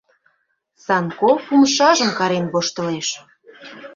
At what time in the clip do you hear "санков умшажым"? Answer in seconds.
0.85-2.09